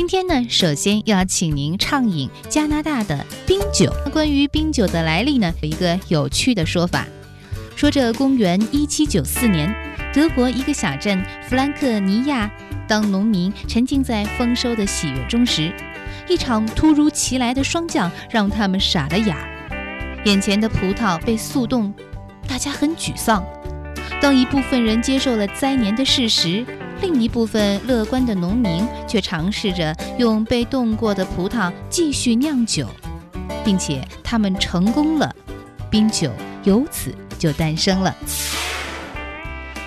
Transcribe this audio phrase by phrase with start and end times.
[0.00, 3.92] 今天呢，首先要请您畅饮加拿大的冰酒。
[4.10, 7.06] 关于冰酒的来历呢，有一个有趣的说法，
[7.76, 9.70] 说这公元一七九四年，
[10.14, 12.50] 德国一个小镇弗兰克尼亚，
[12.88, 15.70] 当农民沉浸在丰收的喜悦中时，
[16.26, 19.36] 一场突如其来的霜降让他们傻了眼，
[20.24, 21.92] 眼前的葡萄被速冻，
[22.48, 23.44] 大家很沮丧。
[24.18, 26.64] 当一部分人接受了灾年的事实。
[27.00, 32.86] 另一部分乐观的农民却尝试着用被冻过的葡萄继续酿酒，
[33.64, 35.34] 并且他们成功了，
[35.90, 36.30] 冰酒
[36.64, 38.14] 由此就诞生了。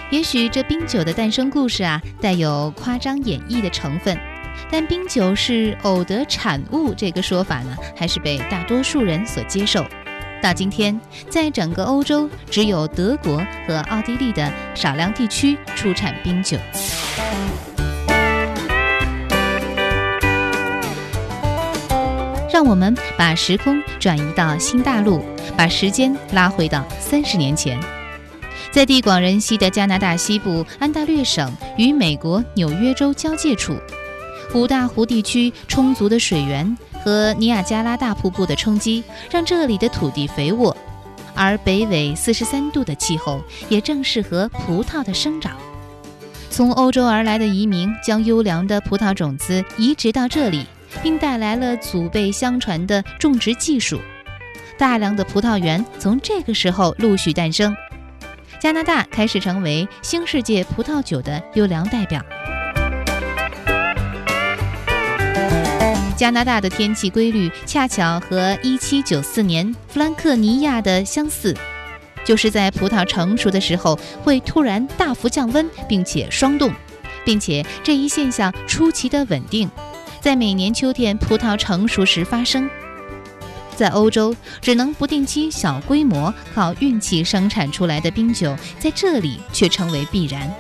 [0.09, 4.17] 也许这冰酒的诞生故事啊，带有夸张演绎的成分，
[4.71, 9.85] 但冰酒是偶得产物这个说法呢，还是被大多数人所接受。
[10.43, 16.57] 到今天，在整个欧洲，只有德国和奥地利的少量地区出产冰酒。
[22.51, 25.23] 让我们把时空转移到新大陆，
[25.55, 27.79] 把时间拉回到三十年前，
[28.69, 33.77] 在地广人稀的加拿大西部安大略省与美国纽约州交界处，
[34.53, 36.77] 五大湖地区充足的水源。
[37.03, 40.75] 和尼亚加拉大瀑布的冲击，让这里的土地肥沃，
[41.35, 45.57] 而北纬四十三度的气候也正适合葡萄的生长。
[46.49, 50.65] 从欧洲而来的移民将优良的葡萄种子移植到这里，
[51.01, 53.99] 并带来了祖辈相传的种植技术。
[54.77, 57.75] 大量的葡萄园从这个时候陆续诞生，
[58.59, 62.23] 加拿大开始成为新世界葡萄酒的优良代表。
[66.15, 71.55] 加拿大的天气规律恰巧和1794年弗兰克尼亚的相似，
[72.23, 76.71] 就是在葡萄成熟的时候会突然大幅降温，并且霜冻，
[77.25, 79.69] 并且这一现象出奇的稳定，
[80.21, 82.69] 在每年秋天葡萄成熟时发生。
[83.75, 90.53] 在欧洲，只能不定期小规模靠运气生产出来的冰酒，在这里却成为必然。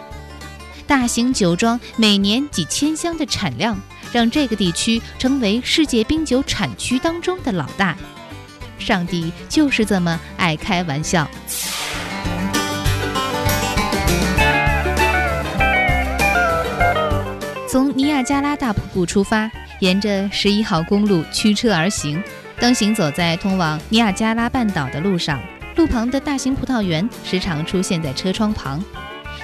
[0.93, 3.75] 大型酒庄每年几千箱的产量。
[4.11, 7.97] 让这个地区成为世界冰酒产区当中的老大，
[8.77, 11.27] 上帝就是这么爱开玩笑。
[17.67, 19.49] 从尼亚加拉大瀑布出发，
[19.79, 22.23] 沿着十一号公路驱车而行。
[22.59, 25.41] 当行走在通往尼亚加拉半岛的路上，
[25.75, 28.79] 路旁的大型葡萄园时常出现在车窗旁，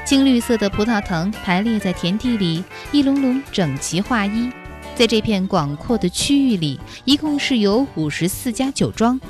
[0.10, 4.52] 青绿色的葡萄藤排列在田地里，一垄垄整齐划一。
[4.96, 9.22] 在这片广阔的区域里，一共是有五十四家酒庄。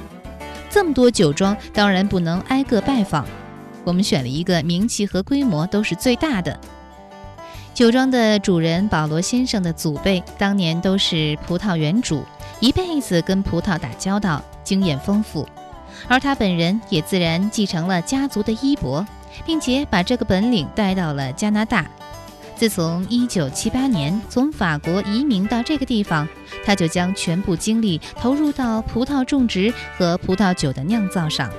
[0.70, 3.28] 这么多酒庄，当然不能挨个拜访。
[3.84, 6.58] 我们选了一个名气和规模都是最大的
[7.74, 12.24] 酒庄的主人保罗先生的祖辈，当年都是葡萄园主，
[12.62, 15.46] 一辈子跟葡萄打交道，经验丰富。
[16.08, 19.06] 而他本人也自然继承了家族的衣钵，
[19.46, 21.86] 并且把这个本领带到了加拿大。
[22.56, 26.28] 自从1978年从法国移民到这个地方，
[26.66, 31.50] 他就将全部精力投入到葡萄种植和葡萄酒的酿造上。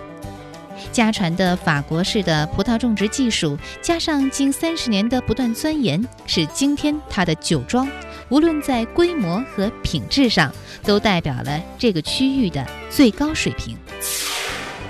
[0.92, 7.88] 家传的法国式的葡萄种植技术，加上近三十年的不断钻研，使今天他的酒庄，
[8.28, 10.52] 无论在规模和品质上，
[10.82, 13.76] 都代表了这个区域的最高水平。